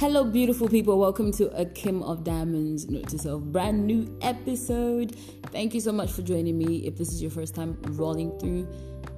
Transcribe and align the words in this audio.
Hello, 0.00 0.24
beautiful 0.24 0.66
people. 0.66 0.98
Welcome 0.98 1.30
to 1.32 1.54
a 1.54 1.66
Kim 1.66 2.02
of 2.02 2.24
Diamonds 2.24 2.88
Note 2.88 3.06
to 3.10 3.18
Self 3.18 3.42
brand 3.42 3.86
new 3.86 4.16
episode. 4.22 5.14
Thank 5.52 5.74
you 5.74 5.80
so 5.80 5.92
much 5.92 6.10
for 6.10 6.22
joining 6.22 6.56
me. 6.56 6.86
If 6.86 6.96
this 6.96 7.12
is 7.12 7.20
your 7.20 7.30
first 7.30 7.54
time 7.54 7.76
rolling 7.82 8.30
through, 8.38 8.66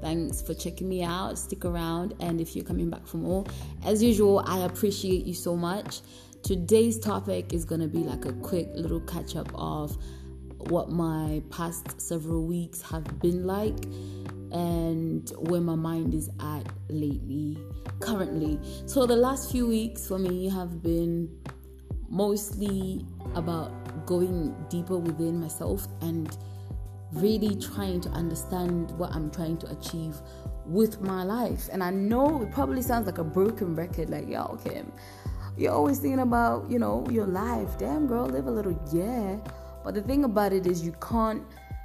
thanks 0.00 0.42
for 0.42 0.54
checking 0.54 0.88
me 0.88 1.04
out. 1.04 1.38
Stick 1.38 1.64
around, 1.64 2.14
and 2.18 2.40
if 2.40 2.56
you're 2.56 2.64
coming 2.64 2.90
back 2.90 3.06
for 3.06 3.18
more, 3.18 3.44
as 3.84 4.02
usual, 4.02 4.42
I 4.44 4.64
appreciate 4.64 5.24
you 5.24 5.34
so 5.34 5.56
much. 5.56 6.00
Today's 6.42 6.98
topic 6.98 7.52
is 7.52 7.64
gonna 7.64 7.86
be 7.86 8.00
like 8.00 8.24
a 8.24 8.32
quick 8.32 8.68
little 8.74 9.02
catch 9.02 9.36
up 9.36 9.52
of 9.54 9.96
what 10.68 10.90
my 10.90 11.40
past 11.50 12.00
several 12.00 12.44
weeks 12.44 12.82
have 12.82 13.20
been 13.20 13.46
like 13.46 13.76
and 14.52 15.30
where 15.48 15.60
my 15.60 15.74
mind 15.74 16.14
is 16.14 16.28
at 16.40 16.66
lately, 16.88 17.58
currently. 18.00 18.60
So, 18.86 19.06
the 19.06 19.16
last 19.16 19.50
few 19.50 19.66
weeks 19.66 20.06
for 20.06 20.18
me 20.18 20.48
have 20.50 20.82
been 20.82 21.28
mostly 22.08 23.06
about 23.34 23.72
going 24.06 24.54
deeper 24.68 24.98
within 24.98 25.40
myself 25.40 25.86
and 26.02 26.36
really 27.12 27.56
trying 27.56 28.00
to 28.02 28.08
understand 28.10 28.90
what 28.92 29.14
I'm 29.14 29.30
trying 29.30 29.56
to 29.58 29.70
achieve 29.70 30.16
with 30.66 31.00
my 31.00 31.22
life. 31.22 31.68
And 31.72 31.82
I 31.82 31.90
know 31.90 32.42
it 32.42 32.52
probably 32.52 32.82
sounds 32.82 33.06
like 33.06 33.18
a 33.18 33.24
broken 33.24 33.74
record, 33.74 34.10
like, 34.10 34.28
yo, 34.28 34.58
Kim, 34.64 34.92
you're 35.56 35.72
always 35.72 35.98
thinking 35.98 36.20
about, 36.20 36.70
you 36.70 36.78
know, 36.78 37.06
your 37.10 37.26
life. 37.26 37.78
Damn, 37.78 38.06
girl, 38.06 38.26
live 38.26 38.46
a 38.46 38.50
little, 38.50 38.78
yeah. 38.92 39.36
But 39.84 39.94
the 39.94 40.02
thing 40.02 40.24
about 40.24 40.52
it 40.52 40.66
is, 40.66 40.84
you 40.84 40.94
can't 41.00 41.42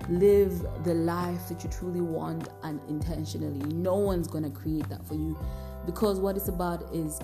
live 0.10 0.66
the 0.84 0.94
life 0.94 1.48
that 1.50 1.64
you 1.64 1.70
truly 1.70 2.02
want 2.02 2.50
unintentionally. 2.64 3.60
No 3.74 3.96
one's 3.96 4.28
gonna 4.28 4.50
create 4.50 4.88
that 4.90 5.06
for 5.06 5.16
you 5.16 5.38
because 5.86 6.20
what 6.20 6.36
it's 6.38 6.48
about 6.48 6.94
is 6.94 7.20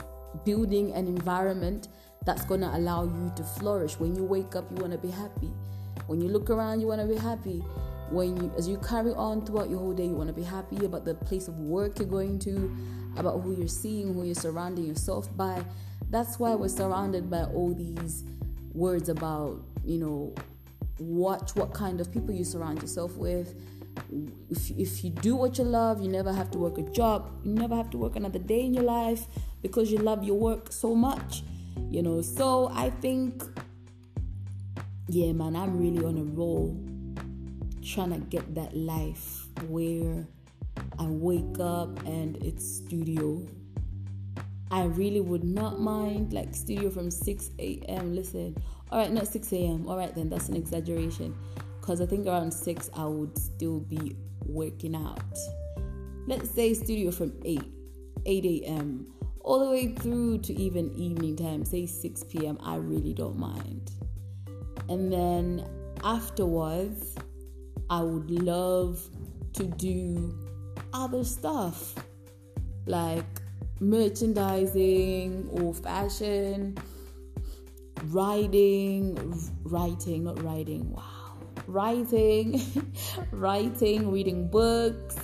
building 0.45 0.94
an 0.94 1.07
environment 1.07 1.89
that's 2.25 2.44
gonna 2.45 2.71
allow 2.73 3.03
you 3.03 3.31
to 3.35 3.44
flourish. 3.44 3.99
When 3.99 4.16
you 4.16 4.23
wake 4.23 4.55
up, 4.55 4.69
you 4.71 4.77
wanna 4.77 4.97
be 4.97 5.11
happy. 5.11 5.51
When 6.07 6.21
you 6.21 6.27
look 6.27 6.49
around, 6.49 6.79
you 6.81 6.88
wanna 6.88 7.05
be 7.05 7.16
happy. 7.16 7.63
When 8.09 8.38
you, 8.38 8.51
as 8.57 8.67
you 8.67 8.77
carry 8.77 9.11
on 9.11 9.45
throughout 9.45 9.69
your 9.69 9.79
whole 9.79 9.94
day, 9.94 10.05
you 10.05 10.16
wanna 10.16 10.33
be 10.33 10.44
happy 10.44 10.85
about 10.85 11.05
the 11.05 11.16
place 11.16 11.47
of 11.47 11.57
work 11.57 11.99
you're 11.99 12.07
going 12.07 12.39
to, 12.39 12.75
about 13.17 13.41
who 13.41 13.55
you're 13.55 13.67
seeing, 13.67 14.13
who 14.13 14.23
you're 14.23 14.35
surrounding 14.35 14.85
yourself 14.85 15.35
by. 15.38 15.63
That's 16.09 16.39
why 16.39 16.55
we're 16.55 16.67
surrounded 16.67 17.29
by 17.29 17.44
all 17.44 17.73
these 17.73 18.23
words 18.73 19.09
about, 19.09 19.63
you 19.83 19.99
know, 19.99 20.33
watch 20.99 21.55
what 21.55 21.73
kind 21.73 21.99
of 21.99 22.11
people 22.11 22.33
you 22.33 22.44
surround 22.44 22.81
yourself 22.81 23.16
with. 23.17 23.55
If, 24.49 24.72
if 24.72 25.03
you 25.03 25.09
do 25.09 25.35
what 25.35 25.58
you 25.58 25.63
love, 25.63 26.02
you 26.02 26.09
never 26.09 26.33
have 26.33 26.50
to 26.52 26.58
work 26.58 26.77
a 26.77 26.83
job. 26.83 27.31
You 27.44 27.53
never 27.53 27.75
have 27.75 27.89
to 27.91 27.97
work 27.97 28.16
another 28.16 28.39
day 28.39 28.61
in 28.61 28.73
your 28.73 28.83
life 28.83 29.27
because 29.61 29.91
you 29.91 29.97
love 29.97 30.23
your 30.23 30.38
work 30.38 30.72
so 30.72 30.95
much. 30.95 31.44
You 31.89 32.02
know, 32.02 32.22
so 32.22 32.72
I 32.73 32.89
think, 32.89 33.44
yeah, 35.08 35.31
man, 35.31 35.55
I'm 35.55 35.80
really 35.80 36.03
on 36.03 36.17
a 36.17 36.23
roll 36.23 36.77
trying 37.83 38.11
to 38.11 38.19
get 38.19 38.55
that 38.55 38.75
life 38.75 39.45
where 39.67 40.25
I 41.00 41.05
wake 41.05 41.59
up 41.59 42.03
and 42.05 42.38
it's 42.44 42.66
studio. 42.66 43.45
I 44.72 44.85
really 44.85 45.22
would 45.22 45.44
not 45.44 45.80
mind 45.80 46.33
like 46.33 46.55
studio 46.55 46.89
from 46.89 47.11
6 47.11 47.50
a.m. 47.59 48.16
Listen, 48.16 48.55
all 48.94 48.99
right, 48.99 49.11
not 49.11 49.27
6 49.27 49.52
a.m. 49.53 49.88
All 49.88 49.97
right, 49.97 50.13
then 50.13 50.30
that's 50.30 50.49
an 50.49 50.55
exaggeration 50.55 51.36
because 51.81 51.99
I 51.99 52.05
think 52.05 52.27
around 52.27 52.53
6 52.53 52.91
I 52.94 53.05
would 53.05 53.35
still 53.39 53.80
be 53.80 54.16
working 54.45 54.95
out. 54.95 55.19
Let's 56.27 56.52
say 56.52 56.75
studio 56.75 57.09
from 57.09 57.33
8, 57.44 57.59
8 58.27 58.45
a.m. 58.45 59.08
all 59.41 59.66
the 59.66 59.72
way 59.72 59.95
through 59.95 60.38
to 60.41 60.53
even 60.53 60.94
evening 60.94 61.35
time, 61.35 61.66
say 61.66 61.88
6 61.88 62.23
p.m. 62.25 62.59
I 62.63 62.75
really 62.75 63.16
don't 63.16 63.39
mind. 63.39 63.90
And 64.90 65.12
then 65.12 65.66
afterwards, 66.03 67.16
I 67.90 68.00
would 68.01 68.29
love 68.29 69.01
to 69.53 69.63
do 69.63 70.38
other 70.94 71.23
stuff 71.23 71.96
like 72.85 73.25
merchandising 73.79 75.50
or 75.51 75.73
fashion 75.73 76.78
writing, 78.06 79.18
writing, 79.64 80.24
not 80.25 80.41
writing, 80.44 80.91
wow, 80.91 81.38
writing, 81.68 82.62
writing, 83.31 84.12
reading 84.12 84.47
books, 84.47 85.18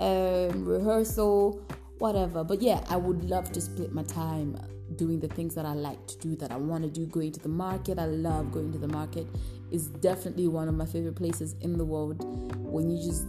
um, 0.00 0.64
rehearsal, 0.64 1.60
whatever. 1.98 2.44
But 2.44 2.62
yeah, 2.62 2.84
I 2.88 2.96
would 2.96 3.24
love 3.24 3.52
to 3.52 3.60
split 3.60 3.92
my 3.92 4.02
time 4.04 4.58
doing 4.96 5.20
the 5.20 5.28
things 5.28 5.54
that 5.54 5.66
I 5.66 5.74
like 5.74 6.06
to 6.06 6.18
do, 6.18 6.36
that 6.36 6.50
I 6.50 6.56
want 6.56 6.84
to 6.84 6.90
do, 6.90 7.06
going 7.06 7.32
to 7.32 7.40
the 7.40 7.48
market. 7.48 7.98
I 7.98 8.06
love 8.06 8.52
going 8.52 8.72
to 8.72 8.78
the 8.78 8.88
market. 8.88 9.26
It's 9.70 9.86
definitely 9.86 10.48
one 10.48 10.68
of 10.68 10.74
my 10.74 10.86
favorite 10.86 11.16
places 11.16 11.54
in 11.60 11.76
the 11.76 11.84
world. 11.84 12.22
When 12.56 12.90
you 12.90 13.04
just 13.04 13.26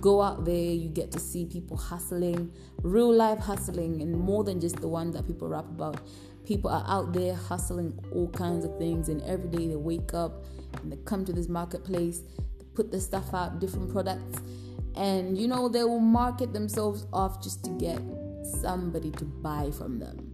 go 0.00 0.22
out 0.22 0.44
there, 0.44 0.54
you 0.54 0.88
get 0.88 1.10
to 1.12 1.18
see 1.18 1.44
people 1.44 1.76
hustling, 1.76 2.52
real 2.82 3.12
life 3.12 3.38
hustling, 3.38 4.00
and 4.00 4.16
more 4.16 4.44
than 4.44 4.60
just 4.60 4.76
the 4.80 4.88
one 4.88 5.10
that 5.12 5.26
people 5.26 5.48
rap 5.48 5.64
about 5.64 6.00
people 6.44 6.70
are 6.70 6.84
out 6.86 7.12
there 7.12 7.34
hustling 7.34 7.98
all 8.12 8.28
kinds 8.28 8.64
of 8.64 8.76
things, 8.78 9.08
and 9.08 9.22
every 9.22 9.48
day 9.48 9.68
they 9.68 9.76
wake 9.76 10.14
up 10.14 10.44
and 10.82 10.92
they 10.92 10.96
come 11.04 11.24
to 11.24 11.32
this 11.32 11.48
marketplace, 11.48 12.22
put 12.74 12.90
their 12.90 13.00
stuff 13.00 13.34
out, 13.34 13.60
different 13.60 13.90
products, 13.92 14.40
and 14.96 15.38
you 15.38 15.48
know 15.48 15.68
they 15.68 15.84
will 15.84 16.00
market 16.00 16.52
themselves 16.52 17.06
off 17.12 17.42
just 17.42 17.64
to 17.64 17.70
get 17.70 18.00
somebody 18.60 19.10
to 19.12 19.24
buy 19.24 19.70
from 19.70 19.98
them. 19.98 20.32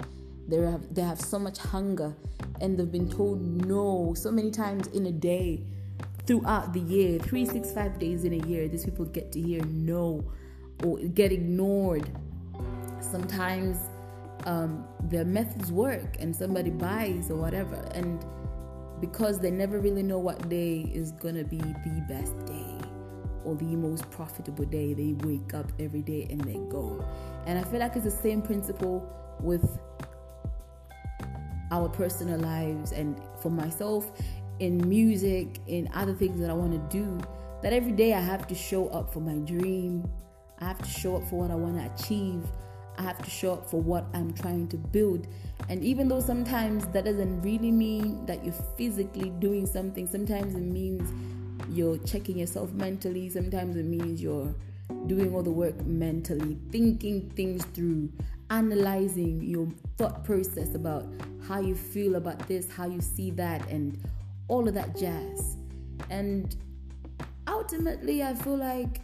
They 0.49 0.59
have 0.59 0.94
they 0.94 1.03
have 1.03 1.21
so 1.21 1.39
much 1.39 1.59
hunger, 1.59 2.15
and 2.61 2.78
they've 2.78 2.91
been 2.91 3.11
told 3.11 3.67
no 3.67 4.15
so 4.15 4.31
many 4.31 4.50
times 4.50 4.87
in 4.88 5.06
a 5.06 5.12
day 5.12 5.65
throughout 6.27 6.73
the 6.73 6.81
year 6.81 7.19
365 7.19 7.99
days 7.99 8.25
in 8.25 8.33
a 8.33 8.47
year 8.49 8.67
these 8.69 8.84
people 8.84 9.05
get 9.05 9.31
to 9.31 9.41
hear 9.41 9.65
no 9.67 10.25
or 10.84 10.99
get 10.99 11.31
ignored 11.31 12.11
sometimes 13.00 13.78
um, 14.44 14.86
their 15.04 15.24
methods 15.24 15.72
work 15.72 16.16
and 16.20 16.34
somebody 16.34 16.70
buys 16.70 17.30
or 17.30 17.36
whatever. 17.36 17.76
And 17.94 18.24
because 19.00 19.38
they 19.38 19.50
never 19.50 19.80
really 19.80 20.02
know 20.02 20.19
what 20.19 20.48
day 20.48 20.91
is 20.92 21.12
gonna 21.12 21.44
be 21.44 21.58
the 21.58 22.04
best 22.08 22.36
day 22.46 22.78
or 23.44 23.54
the 23.56 23.76
most 23.76 24.08
profitable 24.10 24.64
day, 24.64 24.94
they 24.94 25.14
wake 25.26 25.54
up 25.54 25.70
every 25.78 26.02
day 26.02 26.26
and 26.30 26.41
they 26.42 26.58
go. 26.70 27.04
And 27.46 27.58
I 27.58 27.62
feel 27.62 27.80
like 27.80 27.94
it's 27.96 28.04
the 28.04 28.10
same 28.10 28.42
principle 28.42 29.08
with 29.41 29.78
our 31.70 31.88
personal 31.88 32.38
lives 32.38 32.92
and 32.92 33.20
for 33.41 33.50
myself 33.50 34.10
in 34.58 34.88
music, 34.88 35.60
in 35.66 35.88
other 35.94 36.14
things 36.14 36.41
that 36.41 36.50
I 36.50 36.54
want 36.54 36.72
to 36.72 36.96
do. 36.96 37.20
That 37.62 37.72
every 37.72 37.92
day 37.92 38.14
I 38.14 38.20
have 38.20 38.46
to 38.48 38.54
show 38.54 38.88
up 38.88 39.12
for 39.12 39.20
my 39.20 39.36
dream, 39.38 40.08
I 40.60 40.64
have 40.66 40.78
to 40.78 40.88
show 40.88 41.16
up 41.16 41.25
for 41.28 41.41
what 41.41 41.50
I 41.50 41.54
want 41.54 41.76
to 41.76 42.04
achieve. 42.04 42.44
I 42.98 43.02
have 43.02 43.22
to 43.22 43.30
show 43.30 43.54
up 43.54 43.68
for 43.68 43.80
what 43.80 44.06
I'm 44.14 44.32
trying 44.32 44.68
to 44.68 44.76
build. 44.76 45.26
And 45.68 45.82
even 45.82 46.08
though 46.08 46.20
sometimes 46.20 46.86
that 46.88 47.04
doesn't 47.04 47.42
really 47.42 47.70
mean 47.70 48.24
that 48.26 48.44
you're 48.44 48.54
physically 48.76 49.30
doing 49.38 49.66
something, 49.66 50.06
sometimes 50.06 50.54
it 50.54 50.62
means 50.62 51.12
you're 51.70 51.98
checking 51.98 52.38
yourself 52.38 52.72
mentally, 52.72 53.28
sometimes 53.28 53.76
it 53.76 53.84
means 53.84 54.22
you're 54.22 54.54
doing 55.06 55.34
all 55.34 55.42
the 55.42 55.50
work 55.50 55.84
mentally, 55.84 56.56
thinking 56.70 57.28
things 57.30 57.64
through, 57.66 58.10
analyzing 58.50 59.42
your 59.42 59.66
thought 59.96 60.24
process 60.24 60.74
about 60.74 61.06
how 61.46 61.60
you 61.60 61.74
feel 61.74 62.16
about 62.16 62.46
this, 62.48 62.70
how 62.70 62.86
you 62.86 63.00
see 63.00 63.30
that, 63.30 63.66
and 63.68 63.98
all 64.48 64.68
of 64.68 64.74
that 64.74 64.96
jazz. 64.96 65.56
And 66.10 66.54
ultimately, 67.46 68.22
I 68.22 68.34
feel 68.34 68.56
like 68.56 69.00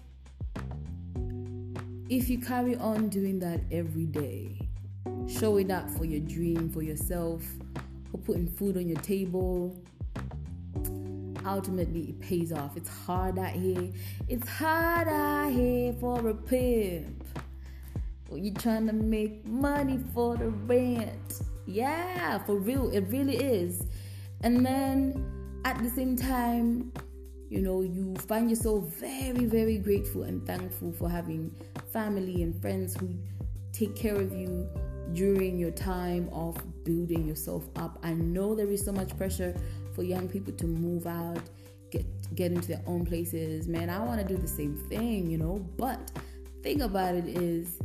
if 2.17 2.29
you 2.29 2.39
carry 2.39 2.77
on 2.77 3.09
doing 3.09 3.39
that 3.39 3.59
every 3.71 4.05
day, 4.05 4.69
showing 5.27 5.71
up 5.71 5.89
for 5.89 6.05
your 6.05 6.21
dream, 6.21 6.69
for 6.69 6.83
yourself, 6.83 7.43
for 8.11 8.19
putting 8.19 8.47
food 8.47 8.77
on 8.77 8.87
your 8.87 9.01
table, 9.01 9.75
ultimately 11.47 12.11
it 12.11 12.21
pays 12.21 12.53
off. 12.53 12.77
It's 12.77 12.91
hard 12.91 13.39
out 13.39 13.55
here. 13.55 13.89
It's 14.29 14.47
hard 14.47 15.09
out 15.09 15.53
here 15.53 15.95
for 15.95 16.29
a 16.29 16.35
pimp. 16.35 17.25
When 18.29 18.45
you're 18.45 18.55
trying 18.57 18.87
to 18.89 18.93
make 18.93 19.47
money 19.47 19.99
for 20.13 20.37
the 20.37 20.51
rent. 20.51 21.41
Yeah, 21.65 22.45
for 22.45 22.57
real, 22.57 22.91
it 22.91 23.07
really 23.09 23.39
is. 23.39 23.87
And 24.43 24.67
then 24.67 25.61
at 25.65 25.83
the 25.83 25.89
same 25.89 26.17
time, 26.17 26.93
you 27.53 27.61
know, 27.61 27.83
you 27.83 28.15
find 28.29 28.49
yourself 28.49 28.85
very, 28.95 29.45
very 29.45 29.77
grateful 29.77 30.23
and 30.23 30.45
thankful 30.47 30.91
for 30.91 31.07
having 31.07 31.55
family 31.93 32.43
and 32.43 32.59
friends 32.63 32.97
who 32.99 33.11
take 33.75 33.95
care 33.95 34.17
of 34.17 34.35
you 34.35 34.67
during 35.13 35.59
your 35.59 35.71
time 35.71 36.31
of 36.33 36.57
building 36.83 37.29
yourself 37.29 37.69
up. 37.77 37.99
I 38.03 38.15
know 38.15 38.55
there 38.55 38.71
is 38.71 38.83
so 38.83 38.91
much 38.91 39.15
pressure 39.19 39.55
for 39.95 40.03
young 40.03 40.31
people 40.31 40.55
to 40.55 40.67
move 40.67 41.07
out, 41.07 41.43
get 41.91 42.07
get 42.35 42.53
into 42.53 42.69
their 42.69 42.83
own 42.87 43.05
places. 43.05 43.69
Man, 43.69 43.91
I 43.91 43.99
want 43.99 44.27
to 44.27 44.27
do 44.27 44.41
the 44.41 44.49
same 44.49 44.75
thing, 44.89 45.31
you 45.31 45.37
know. 45.37 45.59
But 45.77 46.11
thing 46.63 46.81
about 46.81 47.17
it 47.17 47.27
is 47.27 47.79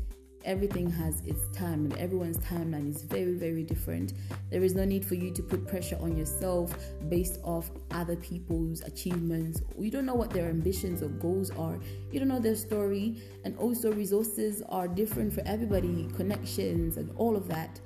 everything 0.47 0.89
has 0.89 1.21
its 1.25 1.45
time 1.55 1.85
and 1.85 1.95
everyone's 1.97 2.37
timeline 2.39 2.89
is 2.89 3.03
very 3.03 3.33
very 3.33 3.63
different. 3.63 4.13
There 4.49 4.63
is 4.63 4.73
no 4.73 4.85
need 4.85 5.05
for 5.05 5.15
you 5.15 5.31
to 5.31 5.43
put 5.43 5.67
pressure 5.67 5.97
on 5.99 6.17
yourself 6.17 6.73
based 7.09 7.39
off 7.43 7.69
other 7.91 8.15
people's 8.15 8.81
achievements. 8.81 9.61
You 9.77 9.91
don't 9.91 10.05
know 10.05 10.15
what 10.15 10.31
their 10.31 10.49
ambitions 10.49 11.03
or 11.03 11.09
goals 11.09 11.51
are. 11.51 11.77
You 12.11 12.19
don't 12.19 12.29
know 12.29 12.39
their 12.39 12.55
story. 12.55 13.21
And 13.43 13.57
also 13.57 13.91
resources 13.91 14.63
are 14.69 14.87
different 14.87 15.33
for 15.33 15.41
everybody 15.45 16.07
connections 16.15 16.97
and 16.97 17.11
all 17.17 17.35
of 17.35 17.47
that. 17.49 17.79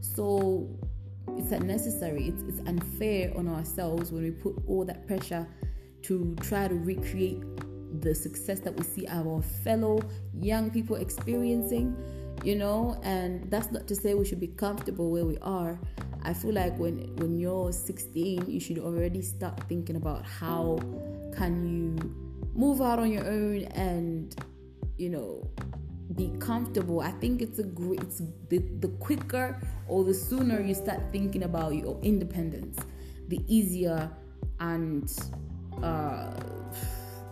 So 0.00 0.68
it's 1.36 1.52
unnecessary. 1.52 2.28
It's, 2.28 2.42
it's 2.42 2.68
unfair 2.68 3.32
on 3.36 3.48
ourselves 3.48 4.12
when 4.12 4.22
we 4.22 4.30
put 4.30 4.56
all 4.68 4.84
that 4.84 5.06
pressure 5.06 5.46
to 6.02 6.36
try 6.40 6.68
to 6.68 6.74
recreate 6.74 7.42
the 8.00 8.14
success 8.14 8.60
that 8.60 8.76
we 8.76 8.84
see 8.84 9.06
our 9.08 9.42
fellow 9.42 10.00
young 10.32 10.70
people 10.70 10.96
experiencing, 10.96 11.96
you 12.42 12.56
know, 12.56 13.00
and 13.02 13.50
that's 13.50 13.70
not 13.70 13.86
to 13.88 13.94
say 13.94 14.14
we 14.14 14.24
should 14.24 14.40
be 14.40 14.48
comfortable 14.48 15.10
where 15.10 15.24
we 15.24 15.38
are. 15.38 15.78
I 16.22 16.32
feel 16.32 16.54
like 16.54 16.76
when 16.78 17.14
when 17.16 17.38
you're 17.38 17.72
16, 17.72 18.46
you 18.48 18.60
should 18.60 18.78
already 18.78 19.20
start 19.22 19.60
thinking 19.68 19.96
about 19.96 20.24
how 20.24 20.78
can 21.36 21.66
you 21.68 21.96
move 22.54 22.80
out 22.80 22.98
on 22.98 23.10
your 23.10 23.26
own 23.26 23.62
and 23.74 24.34
you 24.96 25.10
know 25.10 25.48
be 26.14 26.32
comfortable. 26.38 27.00
I 27.00 27.10
think 27.12 27.42
it's 27.42 27.58
a 27.58 27.64
great 27.64 28.00
it's 28.00 28.22
the, 28.48 28.58
the 28.80 28.88
quicker 29.00 29.60
or 29.88 30.04
the 30.04 30.14
sooner 30.14 30.60
you 30.60 30.74
start 30.74 31.00
thinking 31.12 31.42
about 31.42 31.74
your 31.74 31.98
independence, 32.02 32.78
the 33.28 33.40
easier 33.48 34.10
and 34.60 35.10
uh 35.82 36.32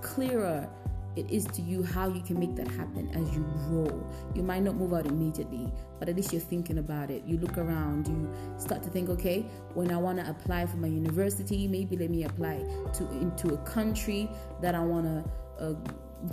clearer 0.03 0.69
it 1.15 1.31
is 1.31 1.45
to 1.45 1.63
you 1.63 1.83
how 1.83 2.09
you 2.09 2.23
can 2.23 2.39
make 2.39 2.57
that 2.57 2.69
happen 2.69 3.11
as 3.11 3.35
you 3.35 3.45
grow. 3.69 4.11
You 4.35 4.43
might 4.43 4.63
not 4.63 4.77
move 4.77 4.95
out 4.95 5.05
immediately, 5.07 5.71
but 5.99 6.09
at 6.09 6.17
least 6.17 6.33
you're 6.33 6.41
thinking 6.41 6.79
about 6.79 7.11
it. 7.11 7.25
You 7.27 7.37
look 7.37 7.59
around, 7.59 8.09
you 8.09 8.33
start 8.59 8.83
to 8.85 8.91
think, 8.91 9.11
okay, 9.11 9.45
when 9.75 9.91
I 9.91 9.99
want 9.99 10.19
to 10.19 10.31
apply 10.31 10.65
for 10.67 10.79
my 10.79 10.89
university, 10.89 11.69
maybe 11.69 11.97
let 11.97 12.09
me 12.09 12.25
apply 12.25 12.65
to 12.95 13.11
into 13.21 13.53
a 13.53 13.59
country 13.59 14.29
that 14.63 14.75
I 14.75 14.81
want 14.81 15.05
to 15.05 15.63
uh, 15.63 15.75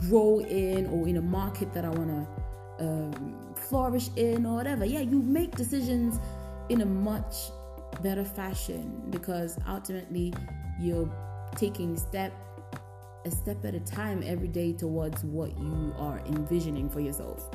grow 0.08 0.40
in, 0.40 0.88
or 0.88 1.08
in 1.08 1.18
a 1.18 1.22
market 1.22 1.74
that 1.74 1.84
I 1.84 1.90
want 1.90 2.10
to 2.10 2.86
um, 2.86 3.54
flourish 3.56 4.10
in, 4.16 4.46
or 4.46 4.56
whatever. 4.56 4.86
Yeah, 4.86 5.02
you 5.02 5.22
make 5.22 5.56
decisions 5.56 6.20
in 6.70 6.82
a 6.82 6.86
much 6.86 7.36
better 8.02 8.24
fashion 8.24 9.04
because 9.10 9.58
ultimately 9.68 10.34
you're 10.80 11.12
taking 11.58 11.98
step 11.98 12.32
a 13.26 13.32
step 13.32 13.64
at 13.66 13.76
a 13.76 13.80
time 13.80 14.24
every 14.26 14.48
day 14.48 14.74
towards 14.74 15.24
what 15.24 15.58
you 15.60 15.94
are 15.98 16.20
envisioning 16.26 16.90
for 16.90 17.00
yourself. 17.00 17.50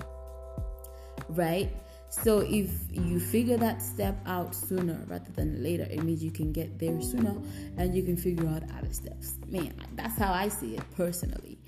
Right? 1.29 1.71
So 2.11 2.41
if 2.41 2.71
you 2.93 3.19
figure 3.19 3.57
that 3.57 3.83
step 3.83 4.17
out 4.27 4.55
sooner 4.55 5.05
rather 5.09 5.33
than 5.33 5.63
later, 5.63 5.87
it 5.91 6.03
means 6.05 6.23
you 6.23 6.31
can 6.31 6.53
get 6.53 6.79
there 6.79 7.01
sooner 7.01 7.35
and 7.77 7.95
you 7.95 8.03
can 8.03 8.17
figure 8.17 8.47
out 8.49 8.63
other 8.79 8.93
steps. 8.93 9.35
Man, 9.49 9.75
that's 9.95 10.17
how 10.19 10.33
I 10.33 10.49
see 10.49 10.77
it 10.77 10.83
personally. 10.97 11.59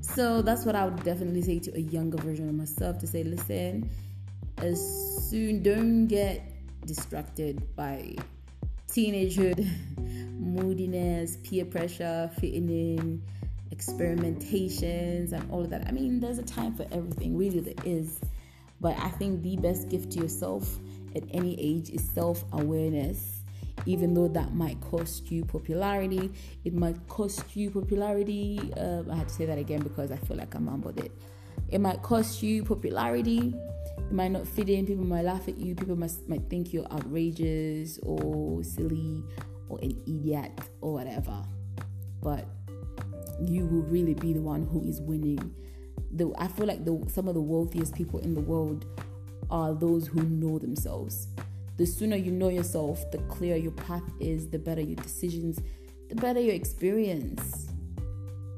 So 0.00 0.42
that's 0.42 0.64
what 0.64 0.74
I 0.74 0.84
would 0.84 1.02
definitely 1.04 1.42
say 1.42 1.58
to 1.60 1.76
a 1.76 1.80
younger 1.80 2.18
version 2.18 2.48
of 2.48 2.54
myself 2.54 2.98
to 2.98 3.06
say, 3.06 3.22
listen, 3.22 3.88
as 4.58 4.80
soon 5.30 5.62
don't 5.62 6.06
get 6.06 6.42
distracted 6.86 7.62
by 7.76 8.16
teenagehood, 8.88 9.68
moodiness, 10.54 11.36
peer 11.42 11.64
pressure, 11.64 12.30
fitting 12.38 12.68
in, 12.68 13.22
experimentations 13.74 15.32
and 15.32 15.50
all 15.50 15.62
of 15.62 15.70
that. 15.70 15.86
I 15.86 15.90
mean, 15.90 16.20
there's 16.20 16.38
a 16.38 16.42
time 16.42 16.74
for 16.74 16.86
everything, 16.92 17.36
really, 17.36 17.60
there 17.60 17.74
is. 17.84 18.20
But 18.80 18.96
I 18.98 19.08
think 19.10 19.42
the 19.42 19.56
best 19.56 19.88
gift 19.88 20.12
to 20.12 20.20
yourself 20.20 20.78
at 21.14 21.22
any 21.30 21.58
age 21.60 21.90
is 21.90 22.08
self 22.08 22.44
awareness. 22.52 23.40
Even 23.86 24.14
though 24.14 24.28
that 24.28 24.54
might 24.54 24.80
cost 24.80 25.30
you 25.30 25.44
popularity, 25.44 26.32
it 26.64 26.72
might 26.72 26.96
cost 27.08 27.56
you 27.56 27.70
popularity. 27.70 28.72
Uh, 28.76 29.02
I 29.10 29.16
had 29.16 29.28
to 29.28 29.34
say 29.34 29.46
that 29.46 29.58
again 29.58 29.80
because 29.80 30.10
I 30.10 30.16
feel 30.16 30.36
like 30.36 30.54
I 30.54 30.58
mumbled 30.58 30.98
it. 31.00 31.12
It 31.68 31.80
might 31.80 32.02
cost 32.02 32.42
you 32.42 32.62
popularity. 32.62 33.54
It 33.98 34.12
might 34.12 34.30
not 34.30 34.46
fit 34.46 34.68
in. 34.68 34.86
People 34.86 35.04
might 35.04 35.24
laugh 35.24 35.48
at 35.48 35.58
you. 35.58 35.74
People 35.74 35.96
must, 35.96 36.28
might 36.28 36.48
think 36.48 36.72
you're 36.72 36.90
outrageous 36.92 37.98
or 38.02 38.62
silly 38.62 39.24
or 39.74 39.80
an 39.82 40.00
idiot 40.06 40.52
or 40.80 40.94
whatever. 40.94 41.42
But 42.22 42.46
you 43.40 43.66
will 43.66 43.82
really 43.82 44.14
be 44.14 44.32
the 44.32 44.40
one 44.40 44.66
who 44.66 44.82
is 44.84 45.00
winning. 45.00 45.54
The, 46.12 46.32
I 46.38 46.48
feel 46.48 46.66
like 46.66 46.84
the, 46.84 47.04
some 47.08 47.28
of 47.28 47.34
the 47.34 47.40
wealthiest 47.40 47.94
people 47.94 48.20
in 48.20 48.34
the 48.34 48.40
world 48.40 48.86
are 49.50 49.74
those 49.74 50.06
who 50.06 50.22
know 50.22 50.58
themselves. 50.58 51.28
The 51.76 51.86
sooner 51.86 52.16
you 52.16 52.30
know 52.30 52.48
yourself, 52.48 53.10
the 53.10 53.18
clearer 53.18 53.56
your 53.56 53.72
path 53.72 54.04
is, 54.20 54.48
the 54.48 54.58
better 54.58 54.80
your 54.80 54.96
decisions, 54.96 55.60
the 56.08 56.14
better 56.14 56.40
your 56.40 56.54
experience. 56.54 57.66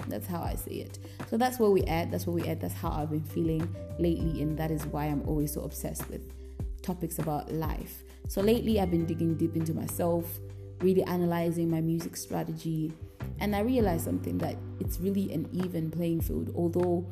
That's 0.09 0.27
how 0.27 0.43
I 0.43 0.55
see 0.55 0.83
it. 0.83 0.99
So 1.29 1.37
that's 1.37 1.59
where 1.59 1.71
we 1.71 1.83
at. 1.85 2.11
That's 2.11 2.27
where 2.27 2.35
we 2.35 2.47
at. 2.47 2.61
That's 2.61 2.75
how 2.75 2.91
I've 2.91 3.11
been 3.11 3.25
feeling 3.25 3.75
lately, 3.99 4.43
and 4.43 4.57
that 4.59 4.71
is 4.71 4.87
why 4.87 5.07
I'm 5.07 5.27
always 5.27 5.55
so 5.55 5.63
obsessed 5.63 6.09
with 6.11 6.31
topics 6.83 7.19
about 7.19 7.51
life. 7.51 8.05
So 8.29 8.41
lately, 8.41 8.79
I've 8.79 8.91
been 8.91 9.07
digging 9.07 9.37
deep 9.37 9.57
into 9.57 9.73
myself, 9.75 10.39
really 10.81 11.03
analyzing 11.05 11.71
my 11.71 11.81
music 11.81 12.17
strategy, 12.17 12.93
and 13.41 13.55
I 13.55 13.61
realized 13.61 14.05
something 14.05 14.39
that 14.39 14.57
it's 14.81 14.99
really 15.01 15.33
an 15.33 15.49
even 15.53 15.91
playing 15.91 16.21
field, 16.21 16.53
although 16.55 17.07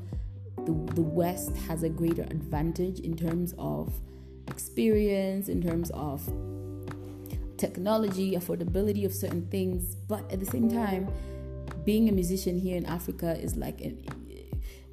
the, 0.64 0.72
the 0.94 1.02
West 1.02 1.56
has 1.69 1.82
a 1.82 1.88
greater 1.88 2.22
advantage 2.22 3.00
in 3.00 3.16
terms 3.16 3.55
of 3.58 3.93
experience, 4.49 5.49
in 5.49 5.62
terms 5.62 5.90
of 5.90 6.22
technology, 7.56 8.32
affordability 8.32 9.05
of 9.05 9.14
certain 9.14 9.46
things, 9.49 9.94
but 10.08 10.31
at 10.31 10.40
the 10.40 10.46
same 10.46 10.70
time, 10.70 11.08
being 11.84 12.08
a 12.08 12.12
musician 12.12 12.58
here 12.58 12.76
in 12.76 12.87
Africa 12.87 13.38
is 13.38 13.56
like 13.56 13.81
an, 13.81 14.05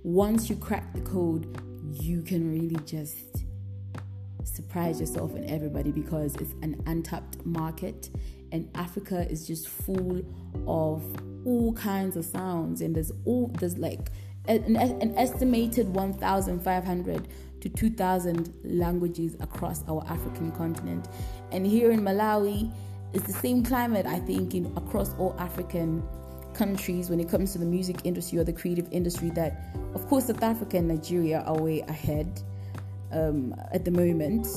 once 0.03 0.49
you 0.49 0.55
crack 0.55 0.93
the 0.93 1.01
code, 1.01 1.45
you 1.93 2.21
can 2.21 2.51
really 2.51 2.79
just 2.85 3.17
surprise 4.43 4.99
yourself 4.99 5.33
and 5.35 5.49
everybody 5.49 5.91
because 5.91 6.35
it's 6.35 6.53
an 6.61 6.81
untapped 6.85 7.45
market 7.45 8.09
and 8.51 8.69
Africa 8.75 9.27
is 9.29 9.47
just 9.47 9.67
full 9.67 10.21
of 10.67 11.03
all 11.45 11.73
kinds 11.73 12.15
of 12.15 12.25
sounds 12.25 12.81
and 12.81 12.95
there's 12.95 13.11
all 13.25 13.47
there's 13.59 13.77
like 13.77 14.11
an, 14.47 14.75
an 14.75 15.15
estimated 15.17 15.87
1500 15.87 17.27
to 17.61 17.69
2000 17.69 18.53
languages 18.63 19.35
across 19.39 19.83
our 19.87 20.03
African 20.07 20.51
continent. 20.53 21.07
And 21.51 21.65
here 21.65 21.91
in 21.91 22.01
Malawi 22.01 22.71
it's 23.13 23.27
the 23.27 23.33
same 23.33 23.63
climate 23.63 24.05
I 24.05 24.19
think 24.19 24.55
in 24.55 24.65
across 24.77 25.13
all 25.15 25.35
African 25.37 26.03
countries 26.53 27.09
when 27.09 27.19
it 27.19 27.29
comes 27.29 27.53
to 27.53 27.57
the 27.57 27.65
music 27.65 27.97
industry 28.03 28.37
or 28.37 28.43
the 28.43 28.53
creative 28.53 28.87
industry 28.91 29.29
that 29.31 29.75
of 29.93 30.05
course 30.07 30.27
South 30.27 30.43
Africa 30.43 30.77
and 30.77 30.87
Nigeria 30.87 31.41
are 31.41 31.57
way 31.57 31.81
ahead 31.81 32.41
um, 33.11 33.55
at 33.71 33.85
the 33.85 33.91
moment 33.91 34.47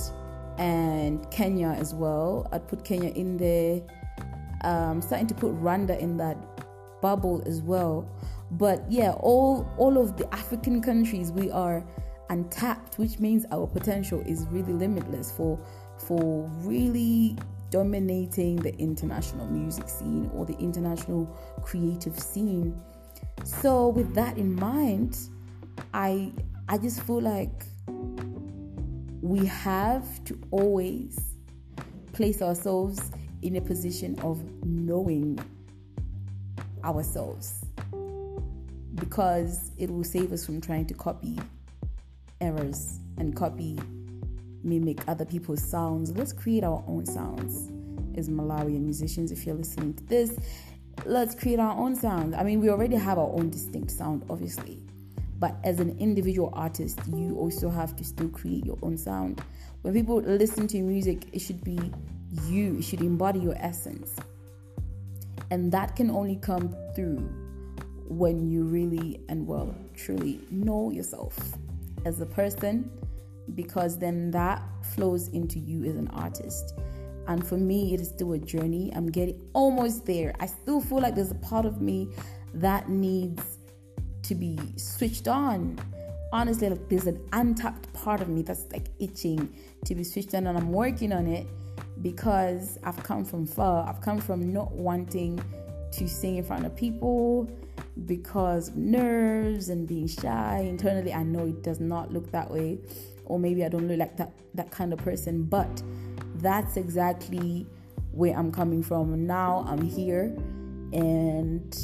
and 0.58 1.28
Kenya 1.30 1.68
as 1.68 1.94
well. 1.94 2.49
I'd 2.52 2.66
put 2.68 2.84
Kenya 2.84 3.11
in 3.11 3.37
there. 3.37 3.82
Um, 4.62 5.02
starting 5.02 5.26
to 5.26 5.34
put 5.34 5.52
Rwanda 5.61 5.99
in 5.99 6.16
that 6.16 6.38
bubble 7.02 7.42
as 7.44 7.61
well. 7.61 8.08
But 8.52 8.84
yeah, 8.90 9.12
all 9.12 9.68
all 9.76 9.99
of 9.99 10.16
the 10.16 10.32
African 10.34 10.80
countries 10.80 11.32
we 11.32 11.50
are 11.50 11.84
untapped, 12.30 12.99
which 12.99 13.18
means 13.18 13.44
our 13.50 13.66
potential 13.66 14.23
is 14.26 14.46
really 14.49 14.73
limitless 14.73 15.30
for 15.30 15.58
for 15.99 16.49
really 16.62 17.37
dominating 17.70 18.56
the 18.56 18.75
international 18.78 19.46
music 19.46 19.88
scene 19.88 20.30
or 20.34 20.46
the 20.46 20.56
international 20.58 21.26
creative 21.62 22.18
scene. 22.18 22.80
So 23.44 23.88
with 23.88 24.14
that 24.14 24.38
in 24.38 24.54
mind, 24.54 25.18
I 25.92 26.32
I 26.68 26.78
just 26.78 27.02
feel 27.02 27.20
like 27.20 27.66
we 29.24 29.46
have 29.46 30.22
to 30.22 30.38
always 30.50 31.18
place 32.12 32.42
ourselves 32.42 33.10
in 33.40 33.56
a 33.56 33.60
position 33.60 34.18
of 34.20 34.38
knowing 34.66 35.38
ourselves 36.84 37.64
because 38.96 39.70
it 39.78 39.90
will 39.90 40.04
save 40.04 40.30
us 40.30 40.44
from 40.44 40.60
trying 40.60 40.84
to 40.84 40.92
copy 40.92 41.38
errors 42.42 42.98
and 43.16 43.34
copy 43.34 43.78
mimic 44.62 45.02
other 45.08 45.24
people's 45.24 45.64
sounds. 45.64 46.14
Let's 46.14 46.34
create 46.34 46.62
our 46.62 46.84
own 46.86 47.06
sounds. 47.06 47.70
As 48.18 48.28
malawian 48.28 48.82
musicians 48.82 49.32
if 49.32 49.46
you're 49.46 49.56
listening 49.56 49.94
to 49.94 50.04
this 50.04 50.38
let's 51.06 51.34
create 51.34 51.58
our 51.58 51.74
own 51.78 51.96
sound. 51.96 52.34
I 52.34 52.42
mean 52.42 52.60
we 52.60 52.68
already 52.68 52.96
have 52.96 53.18
our 53.18 53.32
own 53.32 53.48
distinct 53.48 53.90
sound 53.90 54.22
obviously 54.28 54.83
but 55.44 55.56
as 55.62 55.78
an 55.78 55.94
individual 55.98 56.50
artist, 56.54 56.98
you 57.14 57.36
also 57.36 57.68
have 57.68 57.94
to 57.94 58.02
still 58.02 58.30
create 58.30 58.64
your 58.64 58.78
own 58.80 58.96
sound. 58.96 59.42
When 59.82 59.92
people 59.92 60.22
listen 60.22 60.66
to 60.68 60.80
music, 60.80 61.26
it 61.34 61.40
should 61.40 61.62
be 61.62 61.78
you, 62.46 62.78
it 62.78 62.84
should 62.84 63.02
embody 63.02 63.40
your 63.40 63.54
essence. 63.58 64.16
And 65.50 65.70
that 65.70 65.96
can 65.96 66.10
only 66.10 66.36
come 66.36 66.74
through 66.94 67.18
when 68.08 68.50
you 68.50 68.64
really 68.64 69.20
and 69.28 69.46
well 69.46 69.74
truly 69.94 70.40
know 70.50 70.90
yourself 70.90 71.36
as 72.06 72.22
a 72.22 72.26
person, 72.26 72.90
because 73.54 73.98
then 73.98 74.30
that 74.30 74.62
flows 74.94 75.28
into 75.28 75.58
you 75.58 75.84
as 75.84 75.96
an 75.96 76.08
artist. 76.08 76.72
And 77.28 77.46
for 77.46 77.58
me, 77.58 77.92
it 77.92 78.00
is 78.00 78.08
still 78.08 78.32
a 78.32 78.38
journey. 78.38 78.90
I'm 78.96 79.10
getting 79.10 79.38
almost 79.52 80.06
there. 80.06 80.32
I 80.40 80.46
still 80.46 80.80
feel 80.80 81.00
like 81.00 81.14
there's 81.14 81.32
a 81.32 81.42
part 81.50 81.66
of 81.66 81.82
me 81.82 82.08
that 82.54 82.88
needs 82.88 83.53
to 84.24 84.34
be 84.34 84.58
switched 84.76 85.28
on. 85.28 85.78
Honestly, 86.32 86.68
like 86.68 86.88
there's 86.88 87.06
an 87.06 87.20
untapped 87.32 87.92
part 87.92 88.20
of 88.20 88.28
me 88.28 88.42
that's 88.42 88.66
like 88.72 88.88
itching 88.98 89.54
to 89.84 89.94
be 89.94 90.02
switched 90.02 90.34
on, 90.34 90.46
and 90.46 90.58
I'm 90.58 90.72
working 90.72 91.12
on 91.12 91.26
it 91.26 91.46
because 92.02 92.78
I've 92.82 93.00
come 93.02 93.24
from 93.24 93.46
far. 93.46 93.88
I've 93.88 94.00
come 94.00 94.18
from 94.18 94.52
not 94.52 94.72
wanting 94.72 95.42
to 95.92 96.08
sing 96.08 96.36
in 96.36 96.44
front 96.44 96.66
of 96.66 96.74
people 96.74 97.48
because 98.06 98.68
of 98.68 98.76
nerves 98.76 99.68
and 99.68 99.86
being 99.86 100.08
shy. 100.08 100.66
Internally, 100.68 101.12
I 101.12 101.22
know 101.22 101.46
it 101.46 101.62
does 101.62 101.78
not 101.78 102.12
look 102.12 102.30
that 102.32 102.50
way, 102.50 102.80
or 103.26 103.38
maybe 103.38 103.64
I 103.64 103.68
don't 103.68 103.86
look 103.86 103.98
like 103.98 104.16
that 104.16 104.32
that 104.54 104.70
kind 104.70 104.92
of 104.92 104.98
person. 104.98 105.44
But 105.44 105.82
that's 106.36 106.76
exactly 106.76 107.66
where 108.10 108.36
I'm 108.36 108.50
coming 108.50 108.82
from. 108.82 109.26
Now 109.26 109.64
I'm 109.68 109.82
here 109.82 110.36
and 110.92 111.76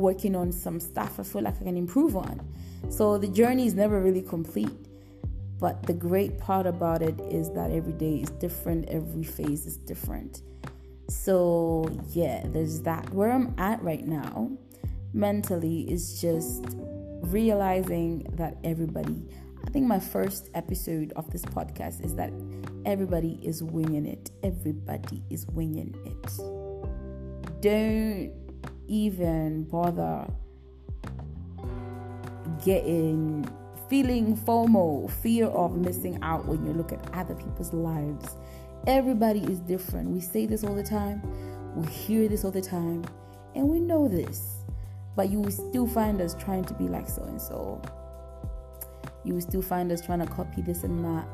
working 0.00 0.34
on 0.34 0.52
some 0.52 0.80
stuff 0.80 1.20
I 1.20 1.22
feel 1.22 1.42
like 1.42 1.60
I 1.60 1.64
can 1.64 1.76
improve 1.76 2.16
on. 2.16 2.40
So 2.88 3.18
the 3.18 3.28
journey 3.28 3.66
is 3.66 3.74
never 3.74 4.00
really 4.00 4.22
complete. 4.22 4.70
But 5.60 5.82
the 5.82 5.92
great 5.92 6.38
part 6.38 6.66
about 6.66 7.02
it 7.02 7.20
is 7.20 7.50
that 7.50 7.70
every 7.70 7.92
day 7.92 8.16
is 8.16 8.30
different, 8.30 8.88
every 8.88 9.22
phase 9.22 9.66
is 9.66 9.76
different. 9.76 10.40
So, 11.08 11.90
yeah, 12.08 12.44
there's 12.46 12.80
that. 12.82 13.12
Where 13.12 13.30
I'm 13.30 13.54
at 13.58 13.82
right 13.82 14.06
now 14.06 14.50
mentally 15.12 15.82
is 15.90 16.20
just 16.20 16.64
realizing 17.22 18.26
that 18.34 18.56
everybody, 18.64 19.28
I 19.66 19.70
think 19.70 19.86
my 19.86 20.00
first 20.00 20.48
episode 20.54 21.12
of 21.16 21.30
this 21.30 21.44
podcast 21.44 22.02
is 22.02 22.14
that 22.14 22.32
everybody 22.86 23.38
is 23.42 23.62
winging 23.62 24.06
it. 24.06 24.30
Everybody 24.42 25.22
is 25.28 25.46
winging 25.48 25.94
it. 26.06 27.60
Don't 27.60 28.32
even 28.90 29.62
bother 29.64 30.26
getting 32.64 33.48
feeling 33.88 34.36
FOMO, 34.36 35.10
fear 35.10 35.46
of 35.46 35.76
missing 35.76 36.18
out 36.22 36.44
when 36.46 36.64
you 36.66 36.72
look 36.72 36.92
at 36.92 37.14
other 37.14 37.34
people's 37.34 37.72
lives. 37.72 38.36
Everybody 38.86 39.40
is 39.40 39.60
different. 39.60 40.10
We 40.10 40.20
say 40.20 40.46
this 40.46 40.64
all 40.64 40.74
the 40.74 40.82
time, 40.82 41.22
we 41.76 41.86
hear 41.86 42.28
this 42.28 42.44
all 42.44 42.50
the 42.50 42.60
time, 42.60 43.04
and 43.54 43.68
we 43.68 43.80
know 43.80 44.08
this. 44.08 44.64
But 45.16 45.30
you 45.30 45.40
will 45.40 45.50
still 45.50 45.86
find 45.86 46.20
us 46.20 46.34
trying 46.34 46.64
to 46.64 46.74
be 46.74 46.88
like 46.88 47.08
so 47.08 47.22
and 47.22 47.40
so. 47.40 47.80
You 49.24 49.34
will 49.34 49.40
still 49.40 49.62
find 49.62 49.90
us 49.92 50.00
trying 50.00 50.20
to 50.20 50.26
copy 50.26 50.62
this 50.62 50.82
and 50.82 51.04
that. 51.04 51.26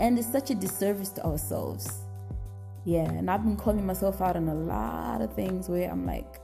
And 0.00 0.18
it's 0.18 0.30
such 0.30 0.50
a 0.50 0.54
disservice 0.54 1.10
to 1.10 1.24
ourselves. 1.24 2.00
Yeah, 2.84 3.08
and 3.10 3.30
I've 3.30 3.44
been 3.44 3.56
calling 3.56 3.86
myself 3.86 4.20
out 4.20 4.36
on 4.36 4.48
a 4.48 4.54
lot 4.54 5.20
of 5.20 5.34
things 5.34 5.68
where 5.68 5.90
I'm 5.90 6.04
like, 6.04 6.41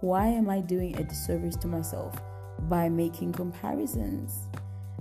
why 0.00 0.26
am 0.26 0.48
I 0.48 0.60
doing 0.60 0.96
a 0.96 1.04
disservice 1.04 1.56
to 1.56 1.68
myself 1.68 2.14
by 2.68 2.88
making 2.88 3.32
comparisons? 3.32 4.46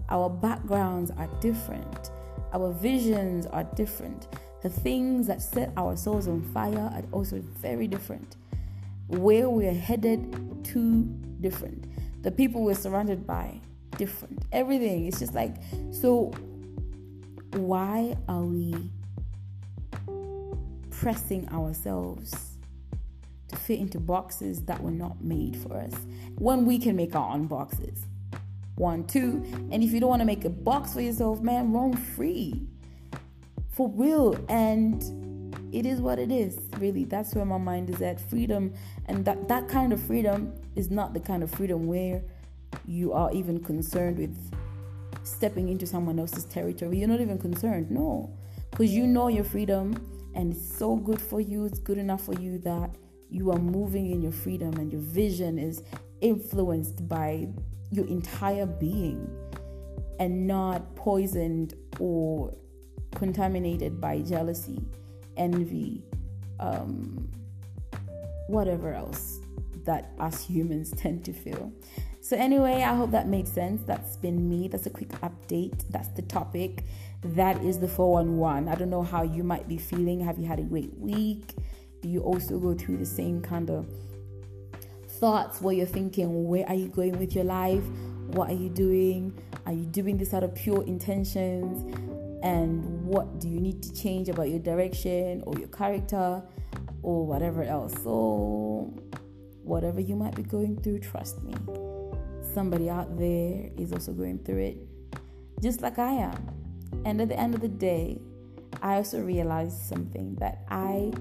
Our 0.09 0.29
backgrounds 0.29 1.11
are 1.11 1.29
different. 1.39 2.11
Our 2.51 2.73
visions 2.73 3.45
are 3.45 3.63
different. 3.75 4.27
The 4.61 4.69
things 4.69 5.27
that 5.27 5.41
set 5.41 5.71
our 5.77 5.95
souls 5.95 6.27
on 6.27 6.41
fire 6.41 6.91
are 6.93 7.03
also 7.13 7.41
very 7.59 7.87
different. 7.87 8.35
Where 9.07 9.49
we're 9.49 9.73
headed 9.73 10.65
to, 10.65 11.03
different. 11.39 11.85
The 12.23 12.31
people 12.31 12.63
we're 12.63 12.75
surrounded 12.75 13.25
by, 13.25 13.61
different. 13.97 14.43
Everything. 14.51 15.05
It's 15.05 15.19
just 15.19 15.33
like, 15.33 15.55
so 15.91 16.33
why 17.53 18.17
are 18.27 18.43
we 18.43 18.91
pressing 20.89 21.47
ourselves 21.49 22.48
to 23.49 23.55
fit 23.55 23.79
into 23.79 23.99
boxes 23.99 24.63
that 24.63 24.81
were 24.81 24.91
not 24.91 25.21
made 25.21 25.57
for 25.57 25.77
us 25.77 25.93
when 26.37 26.65
we 26.65 26.79
can 26.79 26.95
make 26.95 27.15
our 27.15 27.33
own 27.33 27.47
boxes? 27.47 28.05
One, 28.75 29.05
two. 29.05 29.43
And 29.71 29.83
if 29.83 29.91
you 29.91 29.99
don't 29.99 30.09
want 30.09 30.21
to 30.21 30.25
make 30.25 30.45
a 30.45 30.49
box 30.49 30.93
for 30.93 31.01
yourself, 31.01 31.41
man, 31.41 31.73
roam 31.73 31.93
free. 31.93 32.65
For 33.71 33.89
real. 33.89 34.37
And 34.47 35.03
it 35.73 35.85
is 35.85 35.99
what 35.99 36.17
it 36.17 36.31
is, 36.31 36.61
really. 36.77 37.03
That's 37.03 37.35
where 37.35 37.43
my 37.43 37.57
mind 37.57 37.89
is 37.89 38.01
at. 38.01 38.21
Freedom. 38.21 38.73
And 39.07 39.25
that, 39.25 39.49
that 39.49 39.67
kind 39.67 39.91
of 39.91 40.01
freedom 40.01 40.53
is 40.75 40.89
not 40.89 41.13
the 41.13 41.19
kind 41.19 41.43
of 41.43 41.51
freedom 41.51 41.87
where 41.87 42.23
you 42.85 43.11
are 43.11 43.31
even 43.33 43.61
concerned 43.61 44.17
with 44.17 44.37
stepping 45.23 45.67
into 45.69 45.85
someone 45.85 46.17
else's 46.17 46.45
territory. 46.45 46.99
You're 46.99 47.09
not 47.09 47.21
even 47.21 47.37
concerned. 47.37 47.91
No. 47.91 48.33
Because 48.71 48.91
you 48.91 49.05
know 49.05 49.27
your 49.27 49.43
freedom 49.43 49.95
and 50.35 50.53
it's 50.53 50.77
so 50.77 50.95
good 50.95 51.21
for 51.21 51.41
you. 51.41 51.65
It's 51.65 51.79
good 51.79 51.97
enough 51.97 52.23
for 52.23 52.33
you 52.35 52.59
that 52.59 52.91
you 53.29 53.51
are 53.51 53.59
moving 53.59 54.12
in 54.12 54.21
your 54.21 54.31
freedom 54.31 54.74
and 54.75 54.91
your 54.91 55.01
vision 55.01 55.57
is 55.57 55.83
influenced 56.21 57.07
by 57.07 57.48
your 57.91 58.07
entire 58.07 58.65
being 58.65 59.29
and 60.19 60.48
not 60.48 60.95
poisoned 60.95 61.74
or 62.00 62.53
contaminated 63.15 64.00
by 64.00 64.19
jealousy, 64.21 64.81
envy, 65.38 66.03
um, 66.59 67.29
whatever 68.48 68.93
else 68.93 69.39
that 69.86 70.12
us 70.19 70.45
humans 70.45 70.91
tend 70.91 71.24
to 71.25 71.33
feel. 71.33 71.71
So, 72.21 72.36
anyway, 72.36 72.83
I 72.83 72.93
hope 72.93 73.12
that 73.12 73.27
made 73.27 73.48
sense. 73.48 73.81
That's 73.86 74.17
been 74.17 74.48
me. 74.50 74.67
That's 74.67 74.86
a 74.86 74.89
quick 74.89 75.09
update. 75.21 75.83
That's 75.89 76.09
the 76.09 76.21
topic. 76.21 76.83
That 77.24 77.63
is 77.63 77.79
the 77.79 77.88
411. 77.88 78.67
I 78.67 78.75
don't 78.75 78.89
know 78.89 79.03
how 79.03 79.24
you 79.24 79.43
might 79.43 79.67
be 79.67 79.77
feeling. 79.77 80.19
Have 80.19 80.38
you 80.38 80.45
had 80.45 80.59
a 80.59 80.63
great 80.63 80.95
week? 80.98 81.55
You 82.01 82.21
also 82.21 82.59
go 82.59 82.73
through 82.73 82.97
the 82.97 83.05
same 83.05 83.41
kind 83.41 83.69
of 83.69 83.87
thoughts 85.19 85.61
where 85.61 85.73
you're 85.73 85.85
thinking, 85.85 86.47
where 86.47 86.67
are 86.67 86.75
you 86.75 86.87
going 86.87 87.19
with 87.19 87.35
your 87.35 87.43
life? 87.43 87.83
What 88.27 88.49
are 88.49 88.55
you 88.55 88.69
doing? 88.69 89.37
Are 89.65 89.73
you 89.73 89.85
doing 89.85 90.17
this 90.17 90.33
out 90.33 90.43
of 90.43 90.55
pure 90.55 90.83
intentions? 90.85 91.83
And 92.41 93.05
what 93.05 93.39
do 93.39 93.49
you 93.49 93.59
need 93.59 93.83
to 93.83 93.93
change 93.93 94.29
about 94.29 94.49
your 94.49 94.59
direction 94.59 95.43
or 95.45 95.57
your 95.57 95.67
character 95.67 96.41
or 97.01 97.25
whatever 97.25 97.63
else? 97.63 97.93
So, 98.03 98.93
whatever 99.63 99.99
you 99.99 100.15
might 100.15 100.35
be 100.35 100.43
going 100.43 100.81
through, 100.81 100.99
trust 100.99 101.43
me, 101.43 101.53
somebody 102.53 102.89
out 102.89 103.17
there 103.17 103.69
is 103.77 103.91
also 103.91 104.13
going 104.13 104.39
through 104.39 104.59
it, 104.59 104.77
just 105.61 105.81
like 105.81 105.99
I 105.99 106.11
am. 106.11 106.49
And 107.03 107.19
at 107.21 107.27
the 107.27 107.39
end 107.39 107.55
of 107.55 107.61
the 107.61 107.67
day, 107.67 108.21
I 108.81 108.95
also 108.95 109.21
realized 109.21 109.77
something 109.81 110.35
that 110.35 110.63
I 110.69 111.11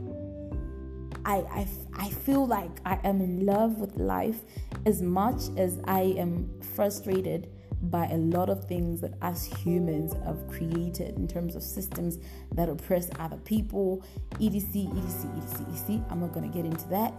I, 1.24 1.36
I, 1.36 1.68
I 1.94 2.08
feel 2.10 2.46
like 2.46 2.70
I 2.84 2.98
am 3.04 3.20
in 3.20 3.44
love 3.44 3.78
with 3.78 3.96
life 3.96 4.40
as 4.86 5.02
much 5.02 5.42
as 5.56 5.78
I 5.84 6.14
am 6.16 6.50
frustrated 6.74 7.48
by 7.82 8.06
a 8.06 8.16
lot 8.16 8.50
of 8.50 8.64
things 8.64 9.00
that 9.00 9.14
us 9.22 9.44
humans 9.44 10.12
have 10.24 10.48
created 10.48 11.16
in 11.16 11.28
terms 11.28 11.54
of 11.54 11.62
systems 11.62 12.18
that 12.54 12.68
oppress 12.68 13.08
other 13.18 13.36
people, 13.38 14.04
etc, 14.34 14.90
etc, 14.98 15.30
etc, 15.36 15.72
etc. 15.72 16.04
I'm 16.10 16.20
not 16.20 16.32
going 16.32 16.50
to 16.50 16.56
get 16.56 16.64
into 16.64 16.88
that. 16.88 17.14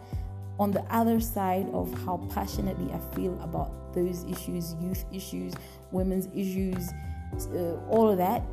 On 0.60 0.72
the 0.72 0.82
other 0.94 1.22
side 1.22 1.68
of 1.72 1.94
how 2.04 2.18
passionately 2.34 2.92
I 2.92 3.16
feel 3.16 3.40
about 3.42 3.94
those 3.94 4.26
issues, 4.26 4.76
youth 4.82 5.06
issues, 5.14 5.54
women's 5.92 6.28
issues, 6.36 6.90
uh, 7.54 7.76
all 7.90 8.10
of 8.10 8.18
that. 8.18 8.44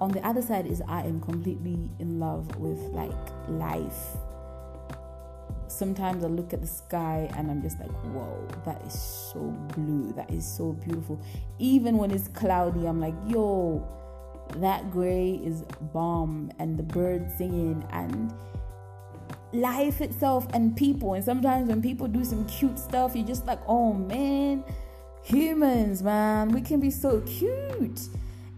On 0.00 0.10
the 0.10 0.20
other 0.26 0.42
side 0.42 0.66
is 0.66 0.82
I 0.86 1.00
am 1.02 1.20
completely 1.22 1.90
in 1.98 2.20
love 2.20 2.54
with 2.56 2.78
like 2.92 3.14
life 3.48 4.18
sometimes 5.76 6.24
I 6.24 6.28
look 6.28 6.52
at 6.52 6.60
the 6.60 6.66
sky 6.66 7.30
and 7.36 7.50
I'm 7.50 7.62
just 7.62 7.78
like, 7.78 7.90
whoa, 8.06 8.48
that 8.64 8.80
is 8.86 8.98
so 9.32 9.40
blue. 9.74 10.12
That 10.12 10.30
is 10.30 10.46
so 10.46 10.72
beautiful. 10.72 11.20
Even 11.58 11.98
when 11.98 12.10
it's 12.10 12.28
cloudy, 12.28 12.86
I'm 12.86 13.00
like, 13.00 13.14
yo, 13.26 13.86
that 14.56 14.90
gray 14.90 15.32
is 15.44 15.62
bomb. 15.92 16.50
And 16.58 16.78
the 16.78 16.82
birds 16.82 17.36
singing 17.36 17.86
and 17.90 18.32
life 19.52 20.00
itself 20.00 20.46
and 20.54 20.76
people. 20.76 21.14
And 21.14 21.24
sometimes 21.24 21.68
when 21.68 21.82
people 21.82 22.08
do 22.08 22.24
some 22.24 22.46
cute 22.46 22.78
stuff, 22.78 23.14
you're 23.14 23.26
just 23.26 23.46
like, 23.46 23.60
oh 23.66 23.92
man, 23.92 24.64
humans, 25.22 26.02
man, 26.02 26.50
we 26.50 26.60
can 26.60 26.80
be 26.80 26.90
so 26.90 27.20
cute. 27.22 28.00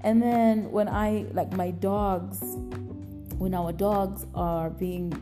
And 0.02 0.22
then 0.22 0.70
when 0.70 0.88
I, 0.88 1.26
like 1.32 1.52
my 1.52 1.72
dogs, 1.72 2.40
when 3.38 3.54
our 3.54 3.72
dogs 3.72 4.26
are 4.34 4.70
being 4.70 5.12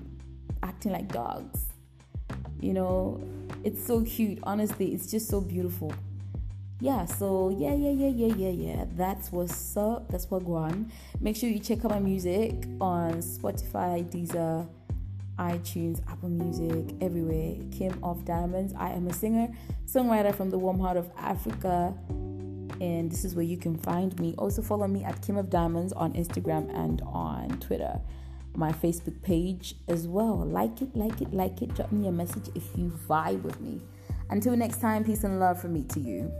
acting 0.63 0.93
like 0.93 1.09
dogs 1.09 1.66
you 2.61 2.73
know 2.73 3.21
it's 3.65 3.85
so 3.85 4.03
cute. 4.03 4.39
Honestly 4.43 4.95
it's 4.95 5.11
just 5.11 5.29
so 5.29 5.41
beautiful. 5.41 5.93
Yeah 6.81 7.05
so 7.07 7.55
yeah 7.57 7.75
yeah 7.75 7.91
yeah 7.91 8.09
yeah 8.09 8.35
yeah 8.35 8.51
yeah. 8.51 8.85
That's 8.97 9.33
what's 9.33 9.77
up. 9.77 10.11
That's 10.11 10.31
what 10.31 10.45
going 10.45 10.91
make 11.21 11.37
sure 11.37 11.49
you 11.49 11.59
check 11.59 11.85
out 11.85 11.91
my 11.91 11.99
music 11.99 12.67
on 12.81 13.15
spotify 13.15 14.05
deezer 14.05 14.67
itunes 15.39 16.01
apple 16.09 16.29
music 16.29 16.95
everywhere. 17.01 17.57
Kim 17.71 17.99
of 18.03 18.25
diamonds. 18.25 18.75
I 18.77 18.91
am 18.91 19.07
a 19.07 19.13
singer 19.13 19.49
songwriter 19.87 20.35
from 20.35 20.51
the 20.51 20.59
warm 20.59 20.81
heart 20.81 20.97
of 20.97 21.11
africa. 21.19 21.95
And 22.81 23.11
this 23.11 23.25
is 23.25 23.35
where 23.35 23.45
you 23.45 23.57
can 23.57 23.77
find 23.79 24.19
me. 24.21 24.35
Also, 24.37 24.61
follow 24.61 24.87
me 24.87 25.03
at 25.03 25.23
Kim 25.23 25.37
of 25.39 25.49
Diamonds 25.49 25.95
on 25.95 26.13
Instagram 26.13 26.69
and 26.75 27.01
on 27.07 27.59
Twitter. 27.59 27.99
My 28.57 28.73
Facebook 28.73 29.21
page 29.23 29.75
as 29.87 30.09
well. 30.09 30.37
Like 30.37 30.81
it, 30.81 30.97
like 30.97 31.21
it, 31.21 31.33
like 31.33 31.63
it. 31.63 31.75
Drop 31.75 31.93
me 31.93 32.09
a 32.09 32.13
message 32.13 32.49
if 32.55 32.65
you 32.77 32.91
vibe 33.09 33.43
with 33.43 33.61
me. 33.61 33.81
Until 34.31 34.57
next 34.57 34.81
time, 34.81 35.05
peace 35.05 35.25
and 35.25 35.39
love 35.39 35.61
from 35.61 35.75
me 35.75 35.85
to 35.91 36.01
you. 36.01 36.33